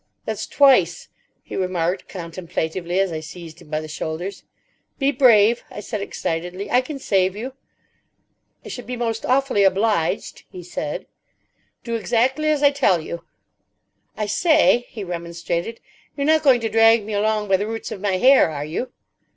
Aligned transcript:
"That's 0.25 0.47
twice," 0.47 1.09
he 1.43 1.55
remarked 1.55 2.07
contemplatively, 2.09 2.99
as 2.99 3.11
I 3.11 3.19
seized 3.19 3.61
him 3.61 3.69
by 3.69 3.81
the 3.81 3.87
shoulders. 3.87 4.43
"Be 4.97 5.11
brave," 5.11 5.63
I 5.69 5.79
said 5.79 6.01
excitedly; 6.01 6.71
"I 6.71 6.81
can 6.81 6.97
save 6.97 7.35
you." 7.35 7.53
"I 8.65 8.69
should 8.69 8.87
be 8.87 8.97
most 8.97 9.27
awfully 9.27 9.63
obliged," 9.63 10.43
he 10.49 10.63
said. 10.63 11.05
"Do 11.83 11.93
exactly 11.93 12.49
as 12.49 12.63
I 12.63 12.71
tell 12.71 12.99
you." 12.99 13.25
"I 14.17 14.25
say," 14.25 14.87
he 14.89 15.03
remonstrated, 15.03 15.79
"you're 16.17 16.25
not 16.25 16.41
going 16.41 16.61
to 16.61 16.69
drag 16.69 17.05
me 17.05 17.13
along 17.13 17.47
by 17.47 17.57
the 17.57 17.67
roots 17.67 17.91
of 17.91 18.01
my 18.01 18.17
hair, 18.17 18.49
are 18.49 18.65
you?" 18.65 18.91